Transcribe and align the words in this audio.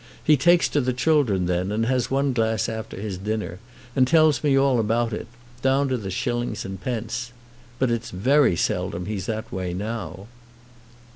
He 0.23 0.35
takes 0.35 0.67
to 0.69 0.81
the 0.81 0.93
children 0.93 1.45
then, 1.45 1.71
and 1.71 1.85
has 1.85 2.09
one 2.09 2.33
glass 2.33 2.67
after 2.67 2.97
his 2.99 3.19
dinner, 3.19 3.59
and 3.95 4.07
tells 4.07 4.43
me 4.43 4.57
all 4.57 4.79
about 4.79 5.13
it, 5.13 5.27
down 5.61 5.89
to 5.89 5.97
the 5.97 6.09
shillings 6.09 6.65
and 6.65 6.81
pence. 6.81 7.31
But 7.77 7.91
it's 7.91 8.09
very 8.09 8.55
seldom 8.55 9.05
he's 9.05 9.27
that 9.27 9.51
way 9.51 9.75
now." 9.75 10.25